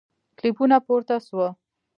کلیپونه 0.37 0.77
پورته 0.85 1.15
سوه 1.27 1.47